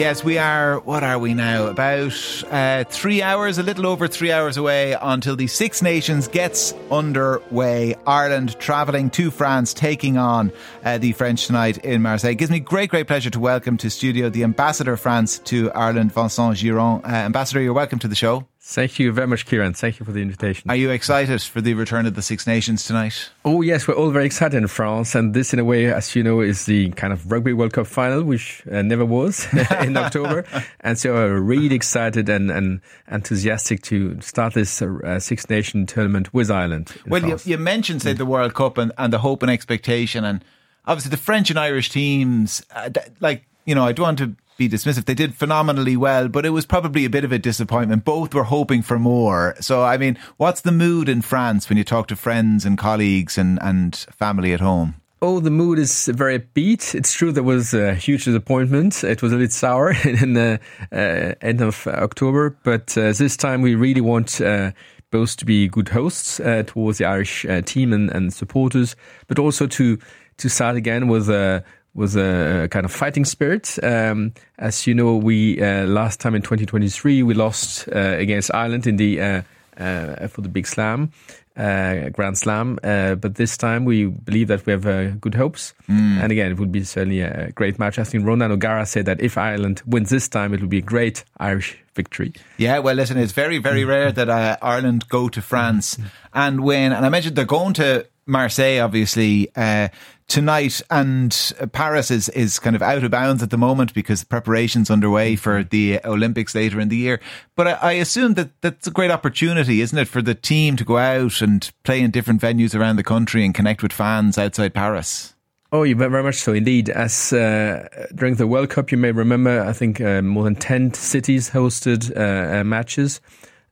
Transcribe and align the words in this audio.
Yes, 0.00 0.24
we 0.24 0.38
are. 0.38 0.80
What 0.80 1.04
are 1.04 1.18
we 1.18 1.34
now? 1.34 1.66
About 1.66 2.44
uh, 2.50 2.84
three 2.84 3.20
hours, 3.20 3.58
a 3.58 3.62
little 3.62 3.86
over 3.86 4.08
three 4.08 4.32
hours 4.32 4.56
away 4.56 4.96
until 4.98 5.36
the 5.36 5.46
Six 5.46 5.82
Nations 5.82 6.26
gets 6.26 6.72
underway. 6.90 7.94
Ireland 8.06 8.58
travelling 8.58 9.10
to 9.10 9.30
France, 9.30 9.74
taking 9.74 10.16
on 10.16 10.52
uh, 10.86 10.96
the 10.96 11.12
French 11.12 11.46
tonight 11.46 11.84
in 11.84 12.00
Marseille. 12.00 12.30
It 12.30 12.36
gives 12.36 12.50
me 12.50 12.60
great, 12.60 12.88
great 12.88 13.08
pleasure 13.08 13.28
to 13.28 13.40
welcome 13.40 13.76
to 13.76 13.90
studio 13.90 14.30
the 14.30 14.42
Ambassador 14.42 14.94
of 14.94 15.00
France 15.00 15.38
to 15.40 15.70
Ireland, 15.72 16.14
Vincent 16.14 16.56
Guérend. 16.56 17.04
Uh, 17.04 17.08
Ambassador, 17.08 17.60
you're 17.60 17.74
welcome 17.74 17.98
to 17.98 18.08
the 18.08 18.16
show. 18.16 18.46
Thank 18.70 19.00
you 19.00 19.10
very 19.10 19.26
much, 19.26 19.46
Kieran. 19.46 19.74
Thank 19.74 19.98
you 19.98 20.06
for 20.06 20.12
the 20.12 20.22
invitation. 20.22 20.70
Are 20.70 20.76
you 20.76 20.90
excited 20.90 21.42
for 21.42 21.60
the 21.60 21.74
return 21.74 22.06
of 22.06 22.14
the 22.14 22.22
Six 22.22 22.46
Nations 22.46 22.84
tonight? 22.84 23.28
Oh, 23.44 23.62
yes, 23.62 23.88
we're 23.88 23.96
all 23.96 24.12
very 24.12 24.26
excited 24.26 24.56
in 24.56 24.68
France. 24.68 25.16
And 25.16 25.34
this, 25.34 25.52
in 25.52 25.58
a 25.58 25.64
way, 25.64 25.92
as 25.92 26.14
you 26.14 26.22
know, 26.22 26.40
is 26.40 26.66
the 26.66 26.90
kind 26.90 27.12
of 27.12 27.32
Rugby 27.32 27.52
World 27.52 27.72
Cup 27.72 27.88
final, 27.88 28.22
which 28.22 28.62
uh, 28.70 28.82
never 28.82 29.04
was 29.04 29.52
in 29.82 29.96
October. 29.96 30.44
And 30.82 30.96
so 30.96 31.14
we're 31.14 31.40
really 31.40 31.74
excited 31.74 32.28
and, 32.28 32.48
and 32.48 32.80
enthusiastic 33.10 33.82
to 33.82 34.20
start 34.20 34.54
this 34.54 34.80
uh, 34.80 35.18
Six 35.18 35.50
Nation 35.50 35.84
tournament 35.84 36.32
with 36.32 36.48
Ireland. 36.48 36.92
Well, 37.08 37.26
you, 37.26 37.38
you, 37.44 37.58
mentioned, 37.58 38.02
say, 38.02 38.12
the 38.12 38.24
World 38.24 38.54
Cup 38.54 38.78
and, 38.78 38.92
and 38.96 39.12
the 39.12 39.18
hope 39.18 39.42
and 39.42 39.50
expectation. 39.50 40.24
And 40.24 40.44
obviously, 40.86 41.10
the 41.10 41.16
French 41.16 41.50
and 41.50 41.58
Irish 41.58 41.90
teams, 41.90 42.64
uh, 42.70 42.90
like, 43.18 43.48
you 43.64 43.74
know, 43.74 43.84
I 43.84 43.90
don't 43.90 44.04
want 44.04 44.18
to 44.18 44.36
be 44.60 44.68
dismissive. 44.68 45.06
They 45.06 45.14
did 45.14 45.34
phenomenally 45.34 45.96
well, 45.96 46.28
but 46.28 46.44
it 46.44 46.50
was 46.50 46.66
probably 46.66 47.06
a 47.06 47.10
bit 47.10 47.24
of 47.24 47.32
a 47.32 47.38
disappointment. 47.38 48.04
Both 48.04 48.34
were 48.34 48.44
hoping 48.44 48.82
for 48.82 48.98
more. 48.98 49.54
So, 49.58 49.82
I 49.82 49.96
mean, 49.96 50.18
what's 50.36 50.60
the 50.60 50.70
mood 50.70 51.08
in 51.08 51.22
France 51.22 51.68
when 51.68 51.78
you 51.78 51.84
talk 51.84 52.08
to 52.08 52.16
friends 52.16 52.66
and 52.66 52.76
colleagues 52.76 53.38
and, 53.38 53.58
and 53.62 53.96
family 53.96 54.52
at 54.52 54.60
home? 54.60 54.96
Oh, 55.22 55.40
the 55.40 55.50
mood 55.50 55.78
is 55.78 56.06
very 56.06 56.38
upbeat. 56.38 56.94
It's 56.94 57.14
true 57.14 57.32
there 57.32 57.42
was 57.42 57.72
a 57.72 57.94
huge 57.94 58.26
disappointment. 58.26 59.02
It 59.02 59.22
was 59.22 59.32
a 59.32 59.38
bit 59.38 59.50
sour 59.50 59.92
in 60.04 60.34
the 60.34 60.60
uh, 60.92 61.34
end 61.40 61.62
of 61.62 61.86
October, 61.86 62.54
but 62.62 62.96
uh, 62.98 63.12
this 63.12 63.38
time 63.38 63.62
we 63.62 63.74
really 63.74 64.02
want 64.02 64.42
uh, 64.42 64.72
both 65.10 65.38
to 65.38 65.46
be 65.46 65.68
good 65.68 65.88
hosts 65.88 66.38
uh, 66.38 66.64
towards 66.66 66.98
the 66.98 67.06
Irish 67.06 67.46
uh, 67.46 67.62
team 67.62 67.94
and, 67.94 68.10
and, 68.10 68.32
supporters, 68.32 68.94
but 69.26 69.38
also 69.38 69.66
to 69.66 69.98
to 70.36 70.48
start 70.48 70.76
again 70.76 71.06
with 71.08 71.28
a 71.28 71.62
was 71.94 72.16
a 72.16 72.68
kind 72.70 72.84
of 72.84 72.92
fighting 72.92 73.24
spirit. 73.24 73.78
Um, 73.82 74.32
as 74.58 74.86
you 74.86 74.94
know, 74.94 75.16
we 75.16 75.60
uh, 75.60 75.86
last 75.86 76.20
time 76.20 76.34
in 76.34 76.42
2023 76.42 77.22
we 77.22 77.34
lost 77.34 77.88
uh, 77.88 77.98
against 77.98 78.52
Ireland 78.54 78.86
in 78.86 78.96
the 78.96 79.20
uh, 79.20 79.42
uh 79.76 80.28
for 80.28 80.42
the 80.42 80.48
big 80.48 80.66
slam, 80.66 81.10
uh, 81.56 82.10
Grand 82.10 82.38
Slam. 82.38 82.78
Uh, 82.82 83.14
but 83.16 83.34
this 83.36 83.56
time 83.56 83.84
we 83.84 84.06
believe 84.06 84.48
that 84.48 84.66
we 84.66 84.72
have 84.72 85.20
good 85.20 85.34
hopes. 85.34 85.74
Mm. 85.88 86.22
And 86.22 86.32
again, 86.32 86.52
it 86.52 86.58
would 86.58 86.72
be 86.72 86.84
certainly 86.84 87.20
a 87.20 87.50
great 87.52 87.78
match. 87.78 87.98
I 87.98 88.04
think 88.04 88.24
Ronan 88.24 88.52
O'Gara 88.52 88.86
said 88.86 89.06
that 89.06 89.20
if 89.20 89.36
Ireland 89.36 89.82
wins 89.86 90.10
this 90.10 90.28
time, 90.28 90.54
it 90.54 90.60
will 90.60 90.68
be 90.68 90.78
a 90.78 90.82
great 90.82 91.24
Irish 91.38 91.78
victory. 91.94 92.32
Yeah, 92.56 92.78
well, 92.78 92.94
listen, 92.94 93.18
it's 93.18 93.32
very, 93.32 93.58
very 93.58 93.84
rare 93.84 94.12
that 94.12 94.30
Ireland 94.62 95.08
go 95.08 95.28
to 95.28 95.42
France 95.42 95.98
and 96.32 96.62
win. 96.62 96.92
And 96.92 97.04
I 97.04 97.08
mentioned 97.08 97.36
they're 97.36 97.44
going 97.44 97.74
to 97.74 98.06
Marseille, 98.30 98.80
obviously, 98.80 99.50
uh, 99.56 99.88
tonight, 100.30 100.80
and 100.90 101.52
Paris 101.72 102.10
is 102.10 102.28
is 102.30 102.58
kind 102.58 102.76
of 102.76 102.80
out 102.80 103.04
of 103.04 103.10
bounds 103.10 103.42
at 103.42 103.50
the 103.50 103.58
moment 103.58 103.92
because 103.92 104.24
preparations 104.24 104.90
underway 104.90 105.36
for 105.36 105.64
the 105.64 106.00
Olympics 106.04 106.54
later 106.54 106.80
in 106.80 106.88
the 106.88 106.96
year. 106.96 107.20
But 107.56 107.66
I, 107.66 107.72
I, 107.72 107.92
assume 107.92 108.34
that 108.34 108.50
that's 108.62 108.86
a 108.86 108.92
great 108.92 109.10
opportunity, 109.10 109.80
isn't 109.82 109.98
it, 109.98 110.08
for 110.08 110.22
the 110.22 110.34
team 110.34 110.76
to 110.76 110.84
go 110.84 110.96
out 110.96 111.42
and 111.42 111.70
play 111.82 112.00
in 112.00 112.12
different 112.12 112.40
venues 112.40 112.78
around 112.78 112.96
the 112.96 113.02
country 113.02 113.44
and 113.44 113.54
connect 113.54 113.82
with 113.82 113.92
fans 113.92 114.38
outside 114.38 114.72
Paris. 114.72 115.34
Oh, 115.72 115.82
you 115.82 115.94
very 115.96 116.22
much 116.22 116.36
so 116.36 116.52
indeed. 116.52 116.88
As 116.88 117.32
uh, 117.32 117.88
during 118.14 118.36
the 118.36 118.46
World 118.46 118.70
Cup, 118.70 118.90
you 118.90 118.98
may 118.98 119.12
remember, 119.12 119.60
I 119.62 119.72
think 119.72 120.00
uh, 120.00 120.22
more 120.22 120.44
than 120.44 120.56
ten 120.56 120.94
cities 120.94 121.50
hosted 121.50 122.16
uh, 122.16 122.60
uh 122.60 122.64
matches. 122.64 123.20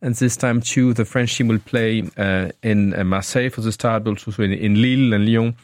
And 0.01 0.15
this 0.15 0.37
time 0.37 0.61
too, 0.61 0.95
the 0.95 1.05
French 1.05 1.37
team 1.37 1.49
will 1.49 1.59
play 1.59 2.05
uh, 2.17 2.51
in 2.63 2.95
uh, 2.95 3.03
Marseille 3.05 3.49
for 3.49 3.63
the 3.63 3.73
start, 3.73 4.05
but 4.05 4.11
also 4.11 4.43
in, 4.43 4.53
in 4.53 4.81
Lille 4.81 5.13
and 5.13 5.27
Lyon 5.27 5.57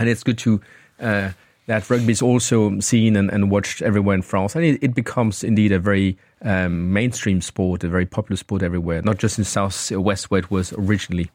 and 0.00 0.08
it's 0.08 0.24
good 0.24 0.38
to 0.38 0.60
uh, 0.98 1.30
that 1.66 1.88
rugby 1.88 2.10
is 2.10 2.20
also 2.20 2.80
seen 2.80 3.14
and, 3.14 3.30
and, 3.30 3.48
watched 3.48 3.80
everywhere 3.80 4.16
in 4.16 4.22
France, 4.22 4.56
and 4.56 4.64
it, 4.64 4.82
it 4.82 4.94
becomes 4.94 5.44
indeed 5.44 5.70
a 5.70 5.78
very 5.78 6.18
um, 6.42 6.92
mainstream 6.92 7.40
sport, 7.40 7.84
a 7.84 7.88
very 7.88 8.06
popular 8.06 8.36
sport 8.36 8.62
everywhere, 8.62 9.02
not 9.02 9.18
just 9.18 9.38
in 9.38 9.44
South 9.44 9.92
West 9.92 10.30
where 10.30 10.40
it 10.40 10.50
was 10.50 10.72
originally. 10.72 11.30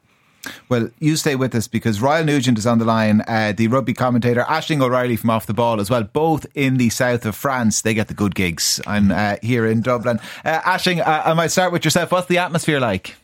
Well, 0.68 0.90
you 1.00 1.16
stay 1.16 1.34
with 1.36 1.54
us 1.54 1.66
because 1.66 2.00
Ryle 2.00 2.24
Nugent 2.24 2.58
is 2.58 2.66
on 2.66 2.78
the 2.78 2.84
line, 2.84 3.22
uh, 3.26 3.52
the 3.56 3.68
rugby 3.68 3.94
commentator, 3.94 4.42
Aisling 4.42 4.82
O'Reilly 4.82 5.16
from 5.16 5.30
Off 5.30 5.46
the 5.46 5.54
Ball 5.54 5.80
as 5.80 5.90
well, 5.90 6.04
both 6.04 6.46
in 6.54 6.76
the 6.76 6.90
south 6.90 7.24
of 7.24 7.34
France. 7.34 7.80
They 7.80 7.94
get 7.94 8.08
the 8.08 8.14
good 8.14 8.34
gigs. 8.34 8.80
I'm 8.86 9.10
uh, 9.10 9.36
here 9.42 9.66
in 9.66 9.80
Dublin. 9.80 10.20
Uh, 10.44 10.60
uh, 10.64 11.22
I 11.24 11.34
might 11.34 11.50
start 11.50 11.72
with 11.72 11.84
yourself. 11.84 12.12
What's 12.12 12.28
the 12.28 12.38
atmosphere 12.38 12.78
like? 12.78 13.16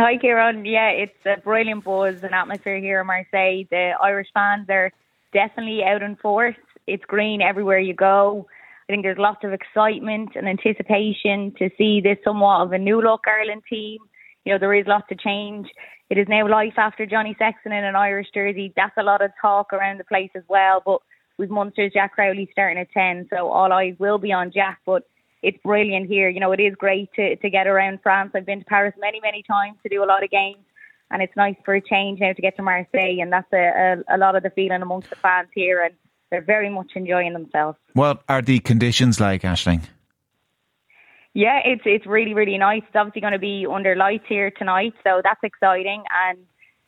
Hi, 0.00 0.16
Kieran. 0.16 0.64
Yeah, 0.64 0.90
it's 0.90 1.26
a 1.26 1.40
brilliant 1.40 1.82
buzz 1.82 2.22
and 2.22 2.32
atmosphere 2.32 2.78
here 2.78 3.00
in 3.00 3.08
Marseille. 3.08 3.64
The 3.68 3.94
Irish 4.00 4.28
fans 4.32 4.68
are 4.70 4.92
definitely 5.32 5.82
out 5.82 6.04
in 6.04 6.14
force. 6.14 6.54
It's 6.86 7.04
green 7.04 7.42
everywhere 7.42 7.80
you 7.80 7.94
go. 7.94 8.46
I 8.88 8.92
think 8.92 9.02
there's 9.02 9.18
lots 9.18 9.42
of 9.42 9.52
excitement 9.52 10.36
and 10.36 10.48
anticipation 10.48 11.52
to 11.58 11.68
see 11.76 12.00
this 12.00 12.18
somewhat 12.22 12.60
of 12.60 12.72
a 12.72 12.78
new 12.78 13.02
look 13.02 13.22
Ireland 13.26 13.64
team. 13.68 13.98
You 14.44 14.52
know, 14.52 14.58
there 14.60 14.72
is 14.72 14.86
lots 14.86 15.10
of 15.10 15.18
change. 15.18 15.66
It 16.10 16.16
is 16.16 16.28
now 16.28 16.48
life 16.48 16.74
after 16.76 17.04
Johnny 17.04 17.34
Sexton 17.36 17.72
in 17.72 17.84
an 17.84 17.96
Irish 17.96 18.28
jersey. 18.32 18.72
That's 18.76 18.96
a 18.98 19.02
lot 19.02 19.20
of 19.20 19.32
talk 19.42 19.72
around 19.72 19.98
the 19.98 20.04
place 20.04 20.30
as 20.36 20.44
well. 20.48 20.80
But 20.86 21.00
with 21.38 21.50
Munster's 21.50 21.92
Jack 21.92 22.12
Crowley 22.12 22.48
starting 22.52 22.78
at 22.78 22.92
10, 22.92 23.26
so 23.30 23.48
all 23.48 23.72
eyes 23.72 23.96
will 23.98 24.18
be 24.18 24.30
on 24.30 24.52
Jack. 24.52 24.78
But 24.86 25.08
it's 25.42 25.58
brilliant 25.64 26.08
here. 26.08 26.28
You 26.28 26.40
know, 26.40 26.52
it 26.52 26.60
is 26.60 26.74
great 26.74 27.12
to, 27.14 27.36
to 27.36 27.50
get 27.50 27.66
around 27.66 28.00
France. 28.02 28.32
I've 28.34 28.46
been 28.46 28.60
to 28.60 28.64
Paris 28.64 28.94
many, 28.98 29.20
many 29.20 29.42
times 29.42 29.76
to 29.82 29.88
do 29.88 30.02
a 30.02 30.06
lot 30.06 30.24
of 30.24 30.30
games, 30.30 30.64
and 31.10 31.22
it's 31.22 31.36
nice 31.36 31.56
for 31.64 31.74
a 31.74 31.80
change 31.80 32.20
now 32.20 32.32
to 32.32 32.42
get 32.42 32.56
to 32.56 32.62
Marseille, 32.62 33.20
and 33.20 33.32
that's 33.32 33.52
a, 33.52 34.02
a, 34.08 34.16
a 34.16 34.18
lot 34.18 34.36
of 34.36 34.42
the 34.42 34.50
feeling 34.50 34.82
amongst 34.82 35.10
the 35.10 35.16
fans 35.16 35.48
here, 35.54 35.82
and 35.82 35.94
they're 36.30 36.42
very 36.42 36.70
much 36.70 36.92
enjoying 36.94 37.32
themselves. 37.32 37.78
What 37.94 38.22
are 38.28 38.42
the 38.42 38.58
conditions 38.58 39.20
like, 39.20 39.42
Aisling? 39.42 39.82
Yeah, 41.34 41.60
it's 41.64 41.82
it's 41.84 42.06
really 42.06 42.34
really 42.34 42.58
nice. 42.58 42.82
It's 42.86 42.96
obviously 42.96 43.20
going 43.20 43.34
to 43.34 43.38
be 43.38 43.64
under 43.70 43.94
lights 43.94 44.24
here 44.28 44.50
tonight, 44.50 44.94
so 45.04 45.20
that's 45.22 45.38
exciting. 45.44 46.02
And 46.26 46.38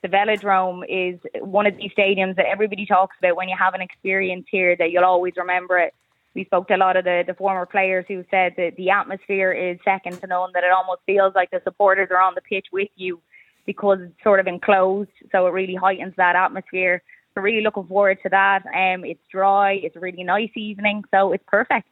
the 0.03 0.09
Velodrome 0.09 0.83
is 0.89 1.21
one 1.41 1.67
of 1.67 1.77
these 1.77 1.93
stadiums 1.97 2.37
that 2.37 2.47
everybody 2.47 2.85
talks 2.85 3.17
about 3.21 3.37
when 3.37 3.49
you 3.49 3.57
have 3.57 3.75
an 3.75 3.81
experience 3.81 4.47
here 4.51 4.75
that 4.77 4.91
you'll 4.91 5.05
always 5.05 5.35
remember 5.37 5.79
it 5.79 5.95
we 6.35 6.45
spoke 6.45 6.69
to 6.69 6.77
a 6.77 6.77
lot 6.77 6.97
of 6.97 7.05
the, 7.05 7.25
the 7.27 7.35
former 7.35 7.67
players 7.67 8.05
who 8.09 8.25
said 8.31 8.55
that 8.57 8.77
the 8.77 8.91
atmosphere 8.91 9.53
is 9.53 9.79
second 9.85 10.21
to 10.21 10.27
none, 10.27 10.51
that 10.55 10.65
it 10.65 10.71
almost 10.71 11.01
feels 11.07 11.35
like 11.35 11.51
the 11.51 11.61
supporters 11.65 12.09
are 12.11 12.21
on 12.21 12.35
the 12.35 12.41
pitch 12.41 12.67
with 12.73 12.89
you 12.97 13.21
because 13.67 13.99
it's 14.01 14.23
sort 14.23 14.41
of 14.41 14.47
enclosed, 14.47 15.11
so 15.33 15.47
it 15.47 15.51
really 15.51 15.75
heightens 15.75 16.15
that 16.17 16.37
atmosphere. 16.37 17.03
So 17.35 17.41
really 17.41 17.63
looking 17.63 17.87
forward 17.87 18.19
to 18.23 18.29
that. 18.31 18.65
Um, 18.67 19.05
it's 19.05 19.21
dry, 19.31 19.73
it's 19.75 19.97
a 19.97 20.01
really 20.01 20.25
nice 20.25 20.51
evening, 20.57 21.05
so 21.11 21.33
it's 21.33 21.45
perfect. 21.47 21.89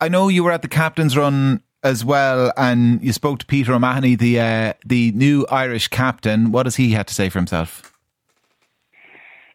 I 0.00 0.08
know 0.08 0.28
you 0.28 0.44
were 0.44 0.52
at 0.52 0.62
the 0.62 0.68
captain's 0.68 1.16
run 1.16 1.62
as 1.82 2.04
well, 2.04 2.52
and 2.56 3.02
you 3.02 3.12
spoke 3.12 3.38
to 3.40 3.46
Peter 3.46 3.72
O'Mahony, 3.72 4.16
the 4.16 4.40
uh, 4.40 4.72
the 4.84 5.12
new 5.12 5.46
Irish 5.50 5.88
captain. 5.88 6.50
What 6.50 6.64
does 6.64 6.76
he 6.76 6.92
have 6.92 7.06
to 7.06 7.14
say 7.14 7.28
for 7.28 7.38
himself? 7.38 7.93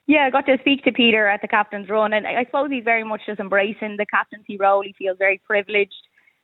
Yeah, 0.10 0.26
I 0.26 0.32
got 0.32 0.48
to 0.48 0.58
speak 0.62 0.84
to 0.86 0.92
Peter 0.92 1.28
at 1.28 1.44
the 1.44 1.48
captain's 1.48 1.88
run, 1.88 2.14
and 2.14 2.26
I 2.26 2.44
suppose 2.46 2.72
he's 2.72 2.84
very 2.84 3.04
much 3.04 3.22
just 3.28 3.40
embracing 3.40 3.98
the 3.98 4.08
captaincy 4.08 4.58
role. 4.58 4.82
He 4.82 4.96
feels 4.98 5.20
very 5.20 5.40
privileged 5.46 5.94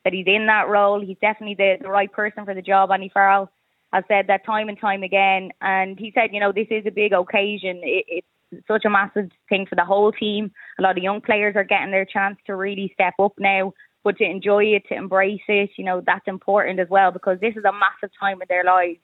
that 0.03 0.13
he's 0.13 0.27
in 0.27 0.45
that 0.45 0.67
role. 0.69 1.03
He's 1.03 1.17
definitely 1.19 1.55
the, 1.55 1.77
the 1.81 1.89
right 1.89 2.11
person 2.11 2.45
for 2.45 2.53
the 2.53 2.61
job. 2.61 2.91
Andy 2.91 3.09
Farrell 3.11 3.49
has 3.91 4.03
said 4.07 4.27
that 4.27 4.45
time 4.45 4.69
and 4.69 4.79
time 4.79 5.01
again, 5.01 5.49
and 5.61 5.97
he 5.97 6.11
said, 6.13 6.29
you 6.31 6.39
know, 6.39 6.51
this 6.51 6.67
is 6.69 6.85
a 6.85 6.91
big 6.91 7.11
occasion. 7.11 7.81
It, 7.81 8.05
it's 8.51 8.67
such 8.67 8.85
a 8.85 8.89
massive 8.91 9.31
thing 9.49 9.65
for 9.67 9.73
the 9.73 9.83
whole 9.83 10.11
team. 10.11 10.51
A 10.77 10.83
lot 10.83 10.95
of 10.95 11.03
young 11.03 11.19
players 11.19 11.55
are 11.55 11.63
getting 11.63 11.89
their 11.89 12.05
chance 12.05 12.37
to 12.45 12.55
really 12.55 12.91
step 12.93 13.15
up 13.19 13.33
now, 13.39 13.73
but 14.03 14.15
to 14.17 14.25
enjoy 14.25 14.65
it, 14.65 14.83
to 14.89 14.95
embrace 14.95 15.41
it, 15.47 15.71
you 15.75 15.85
know, 15.85 16.03
that's 16.05 16.27
important 16.27 16.79
as 16.79 16.89
well 16.91 17.11
because 17.11 17.39
this 17.39 17.55
is 17.55 17.65
a 17.65 17.73
massive 17.73 18.15
time 18.19 18.39
in 18.43 18.47
their 18.47 18.63
lives, 18.63 18.99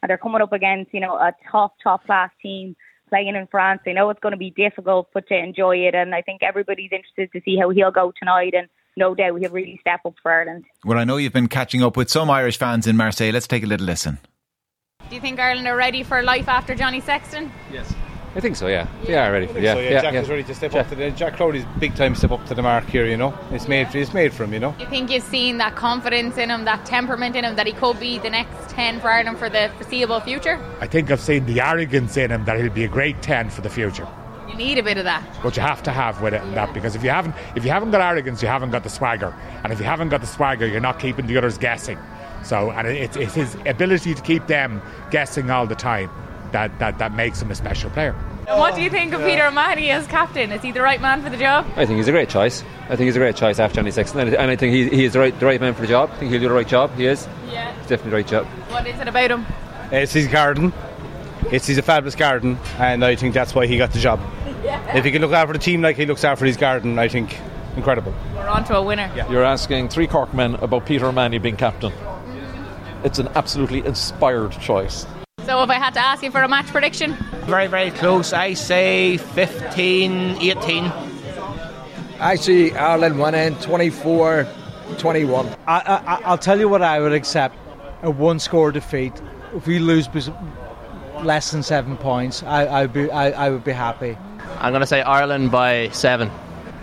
and 0.00 0.08
they're 0.08 0.18
coming 0.18 0.40
up 0.40 0.52
against, 0.52 0.94
you 0.94 1.00
know, 1.00 1.16
a 1.16 1.32
top, 1.50 1.74
top 1.82 2.06
class 2.06 2.30
team 2.40 2.76
playing 3.14 3.36
in 3.36 3.46
France. 3.46 3.80
I 3.86 3.92
know 3.92 4.10
it's 4.10 4.18
going 4.20 4.32
to 4.32 4.38
be 4.38 4.50
difficult, 4.50 5.08
but 5.14 5.28
to 5.28 5.36
enjoy 5.36 5.76
it. 5.76 5.94
And 5.94 6.14
I 6.14 6.22
think 6.22 6.42
everybody's 6.42 6.90
interested 6.90 7.30
to 7.32 7.40
see 7.44 7.56
how 7.56 7.70
he'll 7.70 7.92
go 7.92 8.12
tonight. 8.18 8.54
And 8.54 8.68
no 8.96 9.14
doubt 9.14 9.38
he'll 9.38 9.52
really 9.52 9.78
step 9.80 10.00
up 10.04 10.14
for 10.20 10.32
Ireland. 10.32 10.64
Well, 10.84 10.98
I 10.98 11.04
know 11.04 11.16
you've 11.16 11.32
been 11.32 11.48
catching 11.48 11.82
up 11.82 11.96
with 11.96 12.10
some 12.10 12.28
Irish 12.28 12.58
fans 12.58 12.88
in 12.88 12.96
Marseille. 12.96 13.32
Let's 13.32 13.46
take 13.46 13.62
a 13.62 13.66
little 13.66 13.86
listen. 13.86 14.18
Do 15.08 15.14
you 15.14 15.20
think 15.20 15.38
Ireland 15.38 15.68
are 15.68 15.76
ready 15.76 16.02
for 16.02 16.22
life 16.22 16.48
after 16.48 16.74
Johnny 16.74 17.00
Sexton? 17.00 17.52
Yes. 17.70 17.94
I 18.36 18.40
think 18.40 18.56
so. 18.56 18.66
Yeah, 18.66 18.88
they 19.04 19.14
are 19.14 19.30
ready 19.30 19.46
for. 19.46 19.60
Yeah, 19.60 19.74
so, 19.74 19.80
yeah, 19.80 19.90
yeah, 19.90 20.02
Jack 20.02 20.14
yeah. 20.14 20.20
is 20.20 20.28
ready 20.28 20.42
to 20.44 20.54
step 20.54 20.72
Jack. 20.72 20.86
up 20.86 20.90
to 20.90 20.96
the 20.96 21.10
Jack 21.12 21.36
Crowley's 21.36 21.64
big 21.78 21.94
time 21.94 22.16
step 22.16 22.32
up 22.32 22.44
to 22.46 22.54
the 22.54 22.62
mark 22.62 22.84
here. 22.86 23.06
You 23.06 23.16
know, 23.16 23.38
it's 23.52 23.68
made 23.68 23.94
it's 23.94 24.12
made 24.12 24.32
for 24.32 24.44
him. 24.44 24.52
You 24.52 24.60
know. 24.60 24.72
Do 24.72 24.84
you 24.84 24.90
think 24.90 25.10
you've 25.10 25.22
seen 25.22 25.58
that 25.58 25.76
confidence 25.76 26.36
in 26.36 26.50
him, 26.50 26.64
that 26.64 26.84
temperament 26.84 27.36
in 27.36 27.44
him, 27.44 27.54
that 27.54 27.66
he 27.66 27.72
could 27.72 28.00
be 28.00 28.18
the 28.18 28.30
next 28.30 28.70
10 28.70 29.00
for 29.00 29.08
Ireland 29.08 29.38
for 29.38 29.48
the 29.48 29.70
foreseeable 29.76 30.20
future? 30.20 30.58
I 30.80 30.88
think 30.88 31.10
I've 31.12 31.20
seen 31.20 31.46
the 31.46 31.60
arrogance 31.60 32.16
in 32.16 32.32
him 32.32 32.44
that 32.46 32.58
he'll 32.58 32.70
be 32.70 32.84
a 32.84 32.88
great 32.88 33.22
ten 33.22 33.50
for 33.50 33.60
the 33.60 33.70
future. 33.70 34.08
You 34.48 34.56
need 34.56 34.78
a 34.78 34.82
bit 34.82 34.98
of 34.98 35.04
that. 35.04 35.24
But 35.42 35.56
you 35.56 35.62
have 35.62 35.82
to 35.84 35.92
have 35.92 36.20
with 36.20 36.34
it 36.34 36.42
and 36.42 36.54
that 36.54 36.74
because 36.74 36.96
if 36.96 37.04
you 37.04 37.10
haven't 37.10 37.36
if 37.54 37.64
you 37.64 37.70
haven't 37.70 37.92
got 37.92 38.00
arrogance, 38.00 38.42
you 38.42 38.48
haven't 38.48 38.70
got 38.70 38.82
the 38.82 38.90
swagger, 38.90 39.32
and 39.62 39.72
if 39.72 39.78
you 39.78 39.84
haven't 39.84 40.08
got 40.08 40.20
the 40.20 40.26
swagger, 40.26 40.66
you're 40.66 40.80
not 40.80 40.98
keeping 40.98 41.28
the 41.28 41.36
others 41.36 41.56
guessing. 41.56 41.98
So, 42.42 42.72
and 42.72 42.86
it, 42.86 43.16
it's 43.16 43.34
his 43.34 43.54
ability 43.64 44.12
to 44.12 44.20
keep 44.20 44.48
them 44.48 44.82
guessing 45.10 45.50
all 45.50 45.66
the 45.66 45.74
time 45.74 46.10
that 46.54 46.78
that, 46.78 46.98
that 46.98 47.12
makes 47.14 47.42
him 47.42 47.50
a 47.50 47.54
special 47.54 47.90
player. 47.90 48.12
What 48.46 48.74
do 48.74 48.82
you 48.82 48.90
think 48.90 49.12
of 49.12 49.20
Peter 49.22 49.46
O'Mahony 49.46 49.90
as 49.90 50.06
captain? 50.06 50.52
Is 50.52 50.62
he 50.62 50.70
the 50.70 50.82
right 50.82 51.00
man 51.00 51.22
for 51.22 51.30
the 51.30 51.36
job? 51.36 51.66
I 51.76 51.84
think 51.84 51.96
he's 51.96 52.08
a 52.08 52.12
great 52.12 52.28
choice. 52.28 52.62
I 52.84 52.96
think 52.96 53.06
he's 53.06 53.16
a 53.16 53.18
great 53.18 53.36
choice 53.36 53.58
after 53.58 53.76
Johnny 53.76 53.90
Sexton, 53.90 54.20
and, 54.20 54.34
and 54.34 54.50
I 54.50 54.56
think 54.56 54.72
he, 54.74 54.88
he 54.88 55.04
is 55.04 55.14
the 55.14 55.18
right, 55.18 55.38
the 55.38 55.46
right 55.46 55.60
man 55.60 55.74
for 55.74 55.80
the 55.82 55.86
job. 55.88 56.10
I 56.12 56.16
think 56.16 56.30
he'll 56.30 56.40
do 56.40 56.48
the 56.48 56.54
right 56.54 56.68
job. 56.68 56.94
He 56.94 57.06
is. 57.06 57.26
Yeah. 57.50 57.72
He's 57.72 57.88
definitely 57.88 58.10
the 58.10 58.16
right 58.16 58.26
job. 58.26 58.46
What 58.70 58.86
is 58.86 59.00
it 59.00 59.08
about 59.08 59.30
him? 59.30 59.46
It's 59.90 60.12
his 60.12 60.28
garden. 60.28 60.72
It's 61.50 61.66
he's 61.66 61.78
a 61.78 61.82
fabulous 61.82 62.14
garden, 62.14 62.58
and 62.78 63.04
I 63.04 63.16
think 63.16 63.34
that's 63.34 63.54
why 63.54 63.66
he 63.66 63.76
got 63.76 63.92
the 63.92 64.00
job. 64.00 64.20
Yeah. 64.64 64.96
If 64.96 65.04
he 65.04 65.10
can 65.10 65.20
look 65.20 65.32
after 65.32 65.52
the 65.52 65.58
team 65.58 65.82
like 65.82 65.96
he 65.96 66.06
looks 66.06 66.24
after 66.24 66.46
his 66.46 66.56
garden, 66.56 66.98
I 66.98 67.06
think 67.06 67.38
incredible. 67.76 68.14
We're 68.34 68.48
on 68.48 68.64
to 68.64 68.76
a 68.78 68.82
winner. 68.82 69.12
Yeah. 69.14 69.30
You're 69.30 69.44
asking 69.44 69.90
three 69.90 70.06
Cork 70.06 70.32
men 70.32 70.54
about 70.54 70.86
Peter 70.86 71.04
O'Mahony 71.04 71.36
being 71.36 71.58
captain. 71.58 71.92
It's 73.04 73.18
an 73.18 73.28
absolutely 73.34 73.84
inspired 73.84 74.52
choice. 74.52 75.04
So 75.46 75.62
if 75.62 75.68
I 75.68 75.74
had 75.74 75.92
to 75.94 76.00
ask 76.00 76.22
you 76.22 76.30
for 76.30 76.42
a 76.42 76.48
match 76.48 76.66
prediction, 76.68 77.16
Very, 77.44 77.66
very 77.66 77.90
close. 77.90 78.32
I 78.32 78.54
say 78.54 79.18
15 79.18 80.38
18. 80.40 80.92
I 82.18 82.36
see 82.36 82.72
Ireland 82.72 83.18
winning 83.18 83.54
24 83.58 84.48
21. 84.98 85.46
I, 85.46 85.54
I, 85.66 86.20
I'll 86.24 86.38
tell 86.38 86.58
you 86.58 86.68
what 86.68 86.80
I 86.80 86.98
would 87.00 87.12
accept 87.12 87.56
a 88.02 88.10
one 88.10 88.38
score 88.38 88.72
defeat. 88.72 89.12
If 89.54 89.66
we 89.66 89.78
lose 89.78 90.08
less 91.22 91.50
than 91.50 91.62
seven 91.62 91.98
points, 91.98 92.42
I, 92.42 92.64
I, 92.64 92.82
would, 92.82 92.92
be, 92.94 93.10
I, 93.10 93.46
I 93.46 93.50
would 93.50 93.64
be 93.64 93.72
happy. 93.72 94.16
I'm 94.58 94.72
going 94.72 94.80
to 94.80 94.86
say 94.86 95.02
Ireland 95.02 95.50
by 95.50 95.90
seven. 95.90 96.30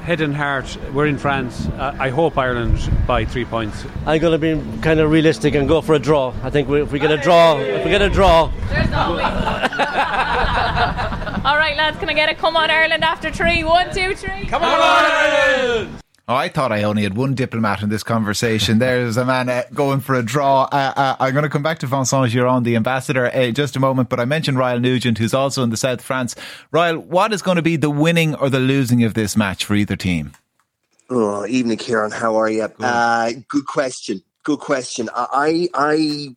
Head 0.01 0.21
and 0.21 0.35
heart, 0.35 0.79
we're 0.93 1.05
in 1.05 1.19
France. 1.19 1.67
Uh, 1.67 1.95
I 1.99 2.09
hope 2.09 2.35
Ireland 2.35 2.79
by 3.05 3.23
three 3.23 3.45
points. 3.45 3.85
I'm 4.07 4.19
going 4.19 4.33
to 4.33 4.39
be 4.39 4.59
kind 4.81 4.99
of 4.99 5.11
realistic 5.11 5.53
and 5.53 5.67
go 5.67 5.79
for 5.79 5.93
a 5.93 5.99
draw. 5.99 6.33
I 6.41 6.49
think 6.49 6.67
we, 6.67 6.81
if 6.81 6.91
we 6.91 6.97
get 6.97 7.11
a 7.11 7.17
draw, 7.17 7.59
if 7.59 7.85
we 7.85 7.91
get 7.91 8.01
a 8.01 8.09
draw, 8.09 8.51
there's 8.69 8.91
always. 8.91 9.23
All 11.45 11.57
right, 11.57 11.77
lads, 11.77 11.99
can 11.99 12.09
I 12.09 12.13
get 12.13 12.29
a 12.29 12.35
come 12.35 12.57
on 12.57 12.71
Ireland 12.71 13.03
after 13.03 13.31
three? 13.31 13.63
One, 13.63 13.93
two, 13.93 14.15
three. 14.15 14.47
Come 14.47 14.63
on, 14.63 14.73
Ireland! 14.73 16.00
Oh, 16.31 16.35
I 16.35 16.47
thought 16.47 16.71
I 16.71 16.83
only 16.83 17.03
had 17.03 17.17
one 17.17 17.35
diplomat 17.35 17.81
in 17.81 17.89
this 17.89 18.03
conversation. 18.03 18.79
There's 18.79 19.17
a 19.17 19.25
man 19.25 19.49
uh, 19.49 19.63
going 19.73 19.99
for 19.99 20.15
a 20.15 20.23
draw. 20.23 20.63
Uh, 20.71 20.93
uh, 20.95 21.15
I'm 21.19 21.33
going 21.33 21.43
to 21.43 21.49
come 21.49 21.61
back 21.61 21.79
to 21.79 21.87
Vincent 21.87 22.31
Guérend, 22.31 22.63
the 22.63 22.77
ambassador, 22.77 23.25
in 23.25 23.53
just 23.53 23.75
a 23.75 23.81
moment, 23.81 24.07
but 24.07 24.17
I 24.17 24.23
mentioned 24.23 24.57
Ryle 24.57 24.79
Nugent, 24.79 25.17
who's 25.17 25.33
also 25.33 25.61
in 25.61 25.71
the 25.71 25.75
South 25.75 26.01
France. 26.01 26.37
Ryle, 26.71 26.99
what 26.99 27.33
is 27.33 27.41
going 27.41 27.57
to 27.57 27.61
be 27.61 27.75
the 27.75 27.89
winning 27.89 28.33
or 28.35 28.49
the 28.49 28.61
losing 28.61 29.03
of 29.03 29.13
this 29.13 29.35
match 29.35 29.65
for 29.65 29.75
either 29.75 29.97
team? 29.97 30.31
Oh, 31.09 31.45
evening, 31.45 31.77
Kieran. 31.77 32.11
How 32.11 32.37
are 32.37 32.49
you? 32.49 32.65
Good, 32.65 32.85
uh, 32.85 33.31
good 33.49 33.65
question. 33.65 34.23
Good 34.43 34.59
question. 34.59 35.09
I, 35.13 35.67
I 35.73 36.33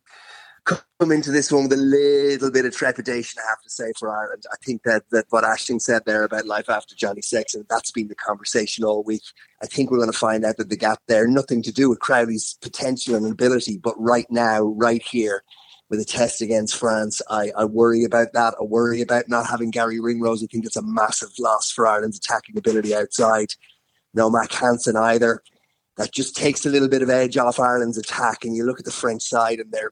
come 0.65 1.11
into 1.11 1.31
this 1.31 1.51
one 1.51 1.63
with 1.63 1.73
a 1.73 1.77
little 1.77 2.51
bit 2.51 2.65
of 2.65 2.75
trepidation, 2.75 3.41
I 3.43 3.49
have 3.49 3.61
to 3.61 3.69
say, 3.69 3.91
for 3.97 4.09
Ireland. 4.09 4.43
I 4.51 4.55
think 4.65 4.83
that, 4.83 5.03
that 5.11 5.25
what 5.29 5.43
Aisling 5.43 5.81
said 5.81 6.03
there 6.05 6.23
about 6.23 6.45
life 6.45 6.69
after 6.69 6.95
Johnny 6.95 7.21
Sexton, 7.21 7.65
that's 7.69 7.91
been 7.91 8.07
the 8.07 8.15
conversation 8.15 8.83
all 8.83 9.03
week. 9.03 9.23
I 9.61 9.67
think 9.67 9.91
we're 9.91 9.99
going 9.99 10.11
to 10.11 10.17
find 10.17 10.43
out 10.43 10.57
that 10.57 10.69
the 10.69 10.77
gap 10.77 11.01
there, 11.07 11.27
nothing 11.27 11.61
to 11.63 11.71
do 11.71 11.89
with 11.89 11.99
Crowley's 11.99 12.57
potential 12.61 13.15
and 13.15 13.31
ability, 13.31 13.77
but 13.77 13.95
right 13.99 14.27
now, 14.29 14.63
right 14.63 15.01
here, 15.03 15.43
with 15.89 15.99
a 15.99 16.05
test 16.05 16.41
against 16.41 16.75
France, 16.75 17.21
I, 17.29 17.51
I 17.55 17.65
worry 17.65 18.03
about 18.03 18.33
that. 18.33 18.55
I 18.59 18.63
worry 18.63 19.01
about 19.01 19.29
not 19.29 19.45
having 19.45 19.69
Garry 19.69 19.99
Ringrose. 19.99 20.43
I 20.43 20.47
think 20.47 20.65
it's 20.65 20.75
a 20.75 20.81
massive 20.81 21.29
loss 21.37 21.71
for 21.71 21.85
Ireland's 21.85 22.17
attacking 22.17 22.57
ability 22.57 22.95
outside. 22.95 23.49
No 24.13 24.29
Mack 24.29 24.51
Hansen 24.51 24.95
either. 24.95 25.43
That 25.97 26.11
just 26.11 26.35
takes 26.35 26.65
a 26.65 26.69
little 26.69 26.89
bit 26.89 27.03
of 27.03 27.09
edge 27.11 27.37
off 27.37 27.59
Ireland's 27.59 27.99
attack. 27.99 28.43
And 28.43 28.55
you 28.55 28.65
look 28.65 28.79
at 28.79 28.85
the 28.85 28.91
French 28.91 29.21
side 29.23 29.59
and 29.59 29.71
they're 29.71 29.91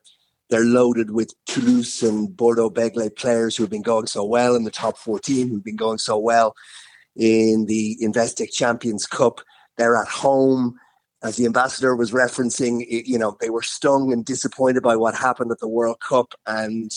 they're 0.53 0.63
loaded 0.63 1.09
with 1.09 1.33
Toulouse 1.47 2.03
and 2.03 2.37
Bordeaux 2.37 2.69
Bègles 2.69 3.15
players 3.15 3.57
who 3.57 3.63
have 3.63 3.71
been 3.71 3.81
going 3.81 4.05
so 4.05 4.23
well 4.23 4.55
in 4.55 4.65
the 4.65 4.69
top 4.69 4.99
14, 4.99 5.47
who've 5.47 5.63
been 5.63 5.75
going 5.75 5.97
so 5.97 6.15
well 6.15 6.53
in 7.15 7.65
the 7.65 7.97
Investec 8.03 8.51
Champions 8.51 9.07
Cup. 9.07 9.41
They're 9.77 9.97
at 9.97 10.07
home. 10.07 10.79
As 11.23 11.37
the 11.37 11.47
ambassador 11.47 11.95
was 11.95 12.11
referencing, 12.11 12.85
you 12.87 13.17
know, 13.17 13.35
they 13.41 13.49
were 13.49 13.63
stung 13.63 14.13
and 14.13 14.23
disappointed 14.23 14.83
by 14.83 14.95
what 14.95 15.15
happened 15.15 15.51
at 15.51 15.57
the 15.59 15.67
World 15.67 15.99
Cup 16.01 16.35
and 16.45 16.91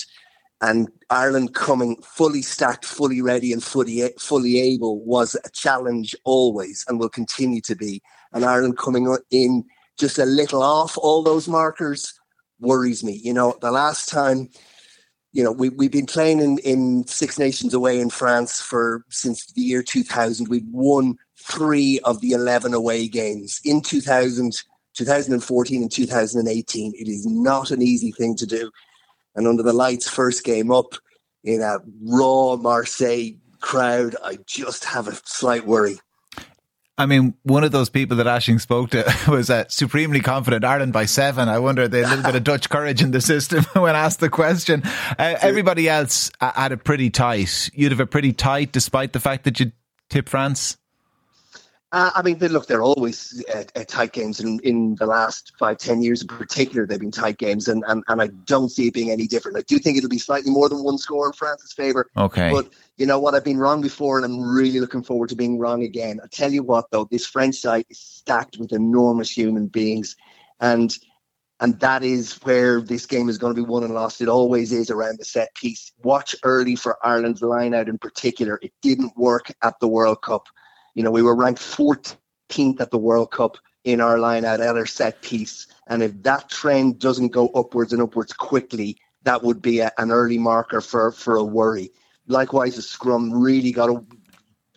and 0.60 0.88
Ireland 1.08 1.54
coming 1.54 1.96
fully 2.02 2.42
stacked, 2.42 2.84
fully 2.84 3.22
ready, 3.22 3.54
and 3.54 3.64
fully 3.64 4.02
fully 4.18 4.60
able 4.60 5.02
was 5.02 5.34
a 5.34 5.50
challenge 5.50 6.14
always, 6.24 6.84
and 6.88 6.98
will 6.98 7.08
continue 7.08 7.62
to 7.62 7.74
be. 7.74 8.02
And 8.34 8.44
Ireland 8.44 8.76
coming 8.76 9.16
in 9.30 9.64
just 9.98 10.18
a 10.18 10.26
little 10.26 10.62
off 10.62 10.98
all 10.98 11.22
those 11.22 11.48
markers 11.48 12.12
worries 12.60 13.04
me. 13.04 13.20
You 13.22 13.32
know, 13.32 13.56
the 13.60 13.70
last 13.70 14.08
time, 14.08 14.48
you 15.32 15.44
know, 15.44 15.52
we 15.52 15.68
we've 15.70 15.92
been 15.92 16.06
playing 16.06 16.40
in 16.40 16.58
in 16.58 17.06
Six 17.06 17.38
Nations 17.38 17.74
away 17.74 18.00
in 18.00 18.10
France 18.10 18.60
for 18.60 19.04
since 19.10 19.46
the 19.52 19.62
year 19.62 19.82
2000. 19.82 20.48
We've 20.48 20.66
won 20.70 21.16
three 21.38 22.00
of 22.04 22.20
the 22.20 22.32
11 22.32 22.74
away 22.74 23.06
games 23.06 23.60
in 23.64 23.80
2000, 23.80 24.52
2014, 24.94 25.82
and 25.82 25.92
2018. 25.92 26.92
It 26.96 27.08
is 27.08 27.26
not 27.26 27.70
an 27.70 27.82
easy 27.82 28.12
thing 28.12 28.34
to 28.36 28.46
do 28.46 28.70
and 29.36 29.46
under 29.46 29.62
the 29.62 29.72
lights 29.72 30.08
first 30.08 30.42
game 30.42 30.72
up 30.72 30.94
in 31.44 31.60
a 31.60 31.78
raw 32.02 32.56
Marseille 32.56 33.34
crowd, 33.60 34.16
I 34.24 34.38
just 34.46 34.84
have 34.84 35.06
a 35.06 35.14
slight 35.24 35.66
worry. 35.66 36.00
I 36.98 37.04
mean, 37.04 37.34
one 37.43 37.62
of 37.62 37.72
those 37.72 37.90
people 37.90 38.16
that 38.16 38.26
Aisling 38.26 38.60
spoke 38.60 38.90
to 38.90 39.04
was 39.28 39.50
supremely 39.69 40.20
confident. 40.20 40.64
Ireland 40.64 40.93
by 40.93 41.04
seven. 41.04 41.48
I 41.48 41.58
wonder 41.58 41.82
a 41.82 41.88
little 41.88 42.22
bit 42.22 42.34
of 42.34 42.44
Dutch 42.44 42.70
courage 42.70 43.02
in 43.02 43.10
the 43.10 43.20
system 43.20 43.64
when 43.75 43.94
asked 43.94 44.20
the 44.20 44.31
question. 44.31 44.82
Uh, 45.19 45.37
everybody 45.40 45.88
else 45.88 46.31
had 46.40 46.73
it 46.73 46.85
pretty 46.85 47.11
tight. 47.11 47.70
You'd 47.75 47.92
have 47.92 48.00
it 48.00 48.11
pretty 48.11 48.32
tight, 48.32 48.73
despite 48.73 49.12
the 49.12 49.20
fact 49.20 49.44
that 49.44 49.61
you 49.61 49.73
tip 50.09 50.28
France. 50.28 50.78
Uh, 51.93 52.11
I 52.16 52.23
mean, 52.23 52.38
they, 52.38 52.49
look, 52.49 52.66
they're 52.66 52.83
always 52.83 53.45
uh, 53.55 53.62
uh, 53.76 53.85
tight 53.87 54.12
games. 54.12 54.40
In, 54.40 54.59
in 54.64 54.97
the 54.97 55.07
last 55.07 55.52
five, 55.57 55.78
ten 55.78 56.02
years 56.02 56.21
in 56.21 56.28
particular, 56.28 56.85
they've 56.85 56.99
been 56.99 57.12
tight 57.12 57.38
games, 57.38 57.69
and, 57.69 57.85
and, 57.87 58.02
and 58.09 58.21
I 58.21 58.26
don't 58.45 58.71
see 58.71 58.88
it 58.88 58.95
being 58.95 59.11
any 59.11 59.28
different. 59.28 59.57
I 59.57 59.62
do 59.62 59.78
think 59.78 59.97
it'll 59.97 60.11
be 60.11 60.19
slightly 60.19 60.50
more 60.50 60.69
than 60.69 60.83
one 60.83 60.99
score 60.99 61.28
in 61.28 61.33
France's 61.33 61.73
favour. 61.73 62.11
Okay. 62.16 62.50
But 62.50 62.73
you 62.97 63.07
know 63.07 63.21
what? 63.21 63.35
I've 63.35 63.45
been 63.45 63.59
wrong 63.59 63.83
before, 63.83 64.19
and 64.19 64.25
I'm 64.25 64.43
really 64.43 64.81
looking 64.81 65.05
forward 65.05 65.28
to 65.28 65.37
being 65.37 65.59
wrong 65.59 65.85
again. 65.85 66.19
I 66.23 66.26
tell 66.26 66.52
you 66.52 66.64
what, 66.64 66.90
though, 66.90 67.05
this 67.05 67.25
French 67.25 67.55
side 67.55 67.87
is 67.88 68.00
stacked 68.00 68.59
with 68.59 68.73
enormous 68.73 69.31
human 69.31 69.69
beings, 69.69 70.16
and 70.61 70.97
and 71.61 71.78
that 71.81 72.02
is 72.02 72.35
where 72.43 72.81
this 72.81 73.07
game 73.07 73.28
is 73.28 73.38
going 73.38 73.55
to 73.55 73.62
be 73.62 73.66
won 73.66 73.85
and 73.85 73.95
lost. 73.95 74.21
It 74.21 74.28
always 74.28 74.73
is 74.73 74.90
around 74.90 75.19
the 75.19 75.25
set 75.25 75.55
piece. 75.55 75.93
Watch 76.02 76.35
early 76.43 76.76
for 76.76 76.99
Ireland's 77.02 77.43
line 77.43 77.75
out 77.75 77.88
in 77.88 77.97
particular. 77.97 78.59
It 78.61 78.73
didn't 78.83 79.16
work 79.16 79.55
at 79.62 79.78
the 79.81 79.88
World 79.88 80.21
Cup. 80.21 80.49
You 80.96 81.02
know, 81.02 81.10
we 81.10 81.22
were 81.22 81.36
ranked 81.36 81.60
14th 81.60 82.80
at 82.80 82.90
the 82.90 82.98
World 82.98 83.30
Cup 83.30 83.58
in 83.84 84.00
our 84.00 84.18
line 84.18 84.44
at 84.44 84.60
our 84.60 84.86
set 84.86 85.20
piece. 85.22 85.66
And 85.86 86.02
if 86.02 86.22
that 86.22 86.48
trend 86.48 86.98
doesn't 86.98 87.28
go 87.28 87.48
upwards 87.48 87.92
and 87.92 88.02
upwards 88.02 88.32
quickly, 88.32 88.96
that 89.22 89.42
would 89.42 89.60
be 89.60 89.80
a, 89.80 89.92
an 89.98 90.10
early 90.10 90.38
marker 90.38 90.80
for, 90.80 91.12
for 91.12 91.36
a 91.36 91.44
worry. 91.44 91.90
Likewise, 92.28 92.76
the 92.76 92.82
scrum 92.82 93.30
really 93.30 93.72
got 93.72 93.86
to 93.86 94.04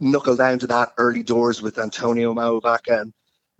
knuckle 0.01 0.35
down 0.35 0.59
to 0.59 0.67
that 0.67 0.91
early 0.97 1.23
doors 1.23 1.61
with 1.61 1.77
Atonio 1.77 2.35
Mauvaka 2.35 3.01
and, 3.01 3.13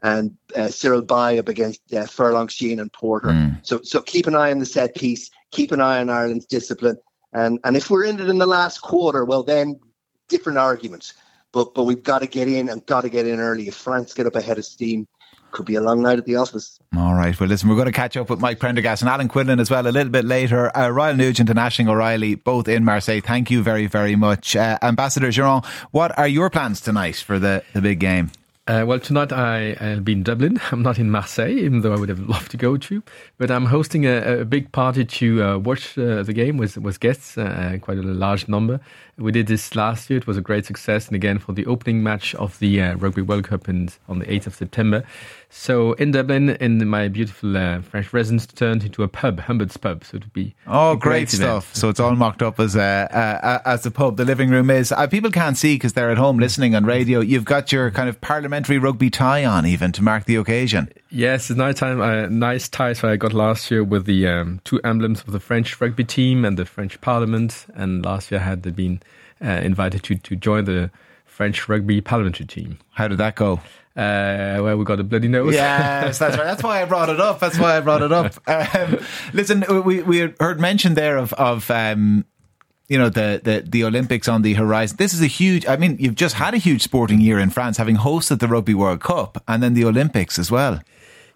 and 0.03 0.37
uh, 0.55 0.67
Cyril 0.67 1.01
Baille 1.01 1.39
up 1.39 1.47
against 1.47 1.93
uh, 1.93 2.05
Furlong 2.05 2.49
Sheehan 2.49 2.81
and 2.81 2.91
Porter. 2.91 3.29
Mm. 3.29 3.65
So, 3.65 3.81
so 3.83 4.01
keep 4.01 4.27
an 4.27 4.35
eye 4.35 4.51
on 4.51 4.59
the 4.59 4.65
set 4.65 4.95
piece, 4.95 5.31
keep 5.51 5.71
an 5.71 5.79
eye 5.79 5.99
on 5.99 6.09
Ireland's 6.09 6.45
discipline. 6.45 6.97
And, 7.31 7.59
and 7.63 7.77
if 7.77 7.89
we're 7.89 8.03
in 8.03 8.19
it 8.19 8.27
in 8.27 8.37
the 8.37 8.45
last 8.45 8.81
quarter, 8.81 9.23
well, 9.23 9.43
then 9.43 9.79
different 10.27 10.57
arguments 10.57 11.13
but 11.51 11.73
but 11.73 11.83
we've 11.83 12.03
got 12.03 12.19
to 12.19 12.27
get 12.27 12.47
in 12.47 12.69
and 12.69 12.85
got 12.85 13.01
to 13.01 13.09
get 13.09 13.27
in 13.27 13.39
early. 13.39 13.67
If 13.67 13.75
France 13.75 14.13
get 14.13 14.25
up 14.25 14.35
ahead 14.35 14.57
of 14.57 14.65
steam, 14.65 15.07
could 15.51 15.65
be 15.65 15.75
a 15.75 15.81
long 15.81 16.01
night 16.01 16.17
at 16.17 16.25
the 16.25 16.35
office. 16.35 16.79
All 16.95 17.13
right. 17.13 17.37
Well, 17.39 17.49
listen, 17.49 17.69
we're 17.69 17.75
going 17.75 17.87
to 17.87 17.91
catch 17.91 18.17
up 18.17 18.29
with 18.29 18.39
Mike 18.39 18.59
Prendergast 18.59 19.01
and 19.01 19.09
Alan 19.09 19.27
Quinlan 19.27 19.59
as 19.59 19.69
well 19.69 19.85
a 19.85 19.89
little 19.89 20.11
bit 20.11 20.25
later. 20.25 20.75
Uh, 20.75 21.13
Nugent 21.13 21.49
and 21.49 21.59
Aisling 21.59 21.89
O'Reilly, 21.89 22.35
both 22.35 22.67
in 22.67 22.83
Marseille. 22.83 23.21
Thank 23.21 23.51
you 23.51 23.63
very, 23.63 23.87
very 23.87 24.15
much. 24.15 24.55
Uh, 24.55 24.77
Ambassador 24.81 25.29
Guérend, 25.29 25.65
what 25.91 26.17
are 26.17 26.27
your 26.27 26.49
plans 26.49 26.81
tonight 26.81 27.15
for 27.15 27.39
the, 27.39 27.63
the 27.73 27.81
big 27.81 27.99
game? 27.99 28.31
Uh, 28.69 28.85
well, 28.85 28.99
tonight 28.99 29.33
I, 29.33 29.75
I'll 29.81 29.99
be 29.99 30.11
in 30.11 30.21
Dublin. 30.21 30.59
I'm 30.71 30.83
not 30.83 30.99
in 30.99 31.09
Marseille, 31.09 31.57
even 31.57 31.81
though 31.81 31.91
I 31.91 31.97
would 31.97 32.09
have 32.09 32.19
loved 32.29 32.51
to 32.51 32.57
go 32.57 32.77
to. 32.77 33.01
But 33.39 33.49
I'm 33.49 33.65
hosting 33.65 34.05
a, 34.05 34.41
a 34.41 34.45
big 34.45 34.71
party 34.71 35.05
to 35.05 35.43
uh, 35.43 35.57
watch 35.57 35.97
uh, 35.97 36.21
the 36.21 36.33
game 36.33 36.57
with, 36.57 36.77
with 36.77 36.99
guests, 36.99 37.35
uh, 37.35 37.79
quite 37.81 37.97
a 37.97 38.03
large 38.03 38.47
number. 38.47 38.79
We 39.17 39.31
did 39.31 39.47
this 39.47 39.75
last 39.75 40.07
year. 40.11 40.19
It 40.19 40.27
was 40.27 40.37
a 40.37 40.41
great 40.41 40.67
success. 40.67 41.07
And 41.07 41.15
again, 41.15 41.39
for 41.39 41.53
the 41.53 41.65
opening 41.65 42.03
match 42.03 42.35
of 42.35 42.59
the 42.59 42.79
uh, 42.79 42.95
Rugby 42.97 43.23
World 43.23 43.45
Cup 43.45 43.67
in, 43.67 43.89
on 44.07 44.19
the 44.19 44.25
8th 44.25 44.45
of 44.45 44.53
September. 44.53 45.03
So 45.51 45.93
in 45.93 46.11
Dublin, 46.11 46.49
in 46.51 46.87
my 46.87 47.07
beautiful 47.07 47.57
uh, 47.57 47.81
French 47.81 48.13
residence, 48.13 48.45
turned 48.45 48.83
into 48.83 49.01
a 49.01 49.07
pub, 49.07 49.39
Humbert's 49.41 49.77
Pub. 49.77 50.03
So 50.03 50.17
it 50.17 50.23
would 50.23 50.33
be 50.33 50.53
Oh, 50.67 50.91
a 50.91 50.95
great, 50.95 51.11
great 51.21 51.29
stuff! 51.29 51.73
So 51.75 51.89
it's 51.89 51.99
all 51.99 52.15
mocked 52.15 52.43
up 52.43 52.59
as 52.59 52.75
a 52.75 52.81
uh, 53.11 53.59
as 53.65 53.81
the 53.81 53.89
pub. 53.89 54.17
The 54.17 54.25
living 54.25 54.51
room 54.51 54.69
is. 54.69 54.91
Uh, 54.91 55.07
people 55.07 55.31
can't 55.31 55.57
see 55.57 55.73
because 55.75 55.93
they're 55.93 56.11
at 56.11 56.19
home 56.19 56.37
listening 56.37 56.75
on 56.75 56.85
radio. 56.85 57.19
You've 57.19 57.45
got 57.45 57.71
your 57.71 57.89
kind 57.89 58.07
of 58.07 58.21
parliamentary 58.21 58.77
rugby 58.77 59.09
tie 59.09 59.43
on, 59.43 59.65
even 59.65 59.91
to 59.93 60.03
mark 60.03 60.25
the 60.25 60.35
occasion. 60.35 60.91
Yes, 61.09 61.49
it's 61.49 61.57
nice 61.57 61.75
time. 61.79 61.99
Uh, 61.99 62.27
nice 62.27 62.69
ties 62.69 63.03
I 63.03 63.15
got 63.17 63.33
last 63.33 63.71
year 63.71 63.83
with 63.83 64.05
the 64.05 64.27
um, 64.27 64.61
two 64.65 64.79
emblems 64.83 65.21
of 65.21 65.31
the 65.31 65.39
French 65.39 65.81
rugby 65.81 66.03
team 66.03 66.45
and 66.45 66.57
the 66.57 66.65
French 66.65 67.01
Parliament. 67.01 67.65
And 67.73 68.05
last 68.05 68.29
year 68.31 68.39
I 68.39 68.43
had 68.43 68.75
been 68.75 69.01
uh, 69.43 69.47
invited 69.49 70.03
to 70.03 70.15
to 70.15 70.35
join 70.35 70.65
the 70.65 70.91
French 71.25 71.67
rugby 71.67 72.01
parliamentary 72.01 72.45
team. 72.45 72.77
How 72.91 73.07
did 73.07 73.17
that 73.17 73.35
go? 73.35 73.61
Uh, 73.99 74.63
well, 74.63 74.77
we 74.77 74.85
got 74.85 74.99
a 75.01 75.03
bloody 75.03 75.27
nose. 75.27 75.53
Yes, 75.53 76.19
that's 76.19 76.37
right. 76.37 76.45
That's 76.45 76.63
why 76.63 76.81
I 76.81 76.85
brought 76.85 77.09
it 77.09 77.19
up. 77.19 77.41
That's 77.41 77.59
why 77.59 77.75
I 77.75 77.81
brought 77.81 78.01
it 78.01 78.11
up. 78.11 78.33
Um, 78.47 78.99
listen, 79.33 79.63
we 79.85 80.01
we 80.03 80.33
heard 80.39 80.59
mention 80.59 80.93
there 80.93 81.17
of 81.17 81.33
of 81.33 81.69
um, 81.69 82.25
you 82.87 82.97
know 82.97 83.09
the, 83.09 83.41
the 83.43 83.63
the 83.67 83.83
Olympics 83.83 84.27
on 84.27 84.41
the 84.41 84.53
horizon. 84.53 84.97
This 84.97 85.13
is 85.13 85.21
a 85.21 85.27
huge. 85.27 85.65
I 85.67 85.75
mean, 85.75 85.97
you've 85.99 86.15
just 86.15 86.35
had 86.35 86.53
a 86.53 86.57
huge 86.57 86.81
sporting 86.81 87.19
year 87.19 87.39
in 87.39 87.49
France, 87.49 87.77
having 87.77 87.97
hosted 87.97 88.39
the 88.39 88.47
Rugby 88.47 88.73
World 88.73 89.01
Cup 89.01 89.43
and 89.47 89.61
then 89.61 89.73
the 89.73 89.85
Olympics 89.85 90.39
as 90.39 90.49
well. 90.49 90.79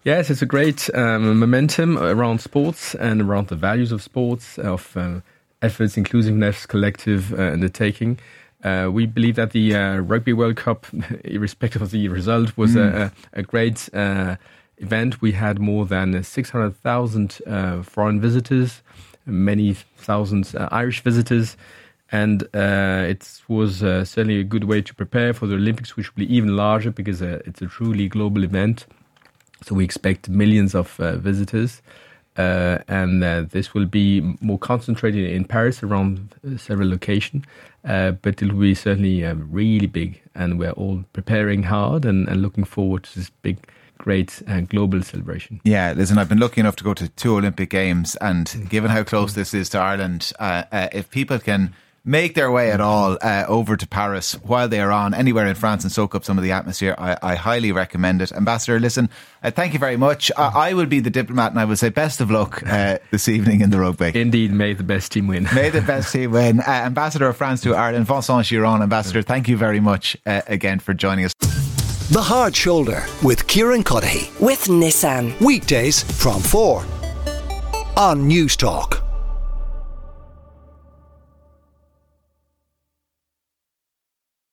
Yes, 0.04 0.30
it's 0.30 0.42
a 0.42 0.46
great 0.46 0.90
um, 0.94 1.38
momentum 1.38 1.98
around 1.98 2.40
sports 2.40 2.94
and 2.94 3.20
around 3.22 3.48
the 3.48 3.56
values 3.56 3.92
of 3.92 4.02
sports, 4.02 4.58
of 4.58 4.96
uh, 4.96 5.20
efforts, 5.62 5.96
inclusiveness, 5.96 6.66
collective 6.66 7.32
uh, 7.32 7.52
undertaking. 7.52 8.18
Uh, 8.64 8.88
we 8.90 9.06
believe 9.06 9.36
that 9.36 9.50
the 9.50 9.74
uh, 9.74 9.96
Rugby 9.98 10.32
World 10.32 10.56
Cup, 10.56 10.86
irrespective 11.24 11.82
of 11.82 11.90
the 11.90 12.08
result, 12.08 12.56
was 12.56 12.74
Mm. 12.74 12.94
a, 12.94 13.12
a 13.34 13.42
great 13.42 13.88
uh, 13.92 14.36
event. 14.78 15.20
We 15.20 15.32
had 15.32 15.58
more 15.58 15.84
than 15.86 16.22
600,000 16.22 17.38
uh, 17.46 17.82
foreign 17.82 18.20
visitors, 18.20 18.82
many 19.26 19.74
thousands 19.98 20.54
uh, 20.54 20.68
Irish 20.72 21.02
visitors, 21.02 21.56
and 22.10 22.42
uh, 22.54 23.04
it 23.08 23.40
was 23.48 23.82
uh, 23.82 24.04
certainly 24.04 24.40
a 24.40 24.44
good 24.44 24.64
way 24.64 24.80
to 24.82 24.94
prepare 24.94 25.32
for 25.34 25.46
the 25.46 25.54
Olympics, 25.54 25.96
which 25.96 26.14
will 26.14 26.24
be 26.26 26.34
even 26.34 26.56
larger 26.56 26.90
because 26.90 27.20
uh, 27.22 27.40
it's 27.44 27.60
a 27.62 27.66
truly 27.66 28.08
global 28.08 28.44
event. 28.44 28.86
So 29.62 29.74
we 29.74 29.84
expect 29.84 30.28
millions 30.28 30.74
of 30.74 30.98
uh, 31.00 31.16
visitors. 31.16 31.82
Uh, 32.36 32.78
and 32.88 33.22
uh, 33.22 33.42
this 33.50 33.74
will 33.74 33.86
be 33.86 34.20
more 34.40 34.58
concentrated 34.58 35.30
in 35.30 35.44
Paris 35.44 35.82
around 35.82 36.34
uh, 36.46 36.56
several 36.56 36.88
locations, 36.88 37.44
uh, 37.84 38.10
but 38.10 38.42
it 38.42 38.52
will 38.52 38.60
be 38.60 38.74
certainly 38.74 39.24
um, 39.24 39.48
really 39.50 39.86
big. 39.86 40.20
And 40.34 40.58
we're 40.58 40.72
all 40.72 41.04
preparing 41.12 41.64
hard 41.64 42.04
and, 42.04 42.28
and 42.28 42.42
looking 42.42 42.64
forward 42.64 43.04
to 43.04 43.18
this 43.18 43.30
big, 43.42 43.58
great 43.98 44.42
uh, 44.48 44.62
global 44.62 45.02
celebration. 45.02 45.60
Yeah, 45.64 45.92
listen, 45.92 46.18
I've 46.18 46.28
been 46.28 46.40
lucky 46.40 46.60
enough 46.60 46.76
to 46.76 46.84
go 46.84 46.94
to 46.94 47.08
two 47.10 47.36
Olympic 47.36 47.70
Games, 47.70 48.16
and 48.16 48.68
given 48.68 48.90
how 48.90 49.04
close 49.04 49.34
this 49.34 49.54
is 49.54 49.68
to 49.70 49.78
Ireland, 49.78 50.32
uh, 50.40 50.64
uh, 50.72 50.88
if 50.92 51.10
people 51.10 51.38
can 51.38 51.72
make 52.04 52.34
their 52.34 52.50
way 52.50 52.70
at 52.70 52.80
all 52.80 53.16
uh, 53.22 53.44
over 53.48 53.76
to 53.76 53.86
Paris 53.88 54.34
while 54.42 54.68
they 54.68 54.80
are 54.80 54.92
on 54.92 55.14
anywhere 55.14 55.46
in 55.46 55.54
France 55.54 55.84
and 55.84 55.92
soak 55.92 56.14
up 56.14 56.24
some 56.24 56.36
of 56.36 56.44
the 56.44 56.52
atmosphere, 56.52 56.94
I, 56.98 57.16
I 57.22 57.34
highly 57.34 57.72
recommend 57.72 58.20
it. 58.20 58.32
Ambassador, 58.32 58.78
listen, 58.78 59.08
uh, 59.42 59.50
thank 59.50 59.72
you 59.72 59.78
very 59.78 59.96
much. 59.96 60.30
I, 60.36 60.70
I 60.70 60.72
will 60.74 60.86
be 60.86 61.00
the 61.00 61.10
diplomat, 61.10 61.52
and 61.52 61.60
I 61.60 61.64
will 61.64 61.76
say 61.76 61.88
best 61.88 62.20
of 62.20 62.30
luck 62.30 62.62
uh, 62.66 62.98
this 63.10 63.28
evening 63.28 63.60
in 63.62 63.70
the 63.70 63.80
rugby. 63.80 64.12
Indeed, 64.14 64.52
may 64.52 64.74
the 64.74 64.82
best 64.82 65.12
team 65.12 65.26
win. 65.26 65.48
May 65.54 65.70
the 65.70 65.80
best 65.80 66.12
team 66.12 66.30
win. 66.32 66.60
Uh, 66.60 66.64
Ambassador 66.64 67.28
of 67.28 67.36
France 67.36 67.62
to 67.62 67.74
Ireland, 67.74 68.06
Vincent 68.06 68.46
Guérend, 68.46 68.82
Ambassador, 68.82 69.22
thank 69.22 69.48
you 69.48 69.56
very 69.56 69.80
much 69.80 70.16
uh, 70.26 70.42
again 70.46 70.78
for 70.78 70.94
joining 70.94 71.24
us. 71.24 71.32
The 72.10 72.22
Hard 72.22 72.54
Shoulder 72.54 73.06
with 73.22 73.46
Kieran 73.46 73.82
Cuddihy. 73.82 74.38
With 74.38 74.64
Nissan. 74.66 75.40
Weekdays 75.40 76.02
from 76.02 76.42
4 76.42 76.84
on 77.96 78.26
News 78.26 78.56
Talk. 78.56 79.03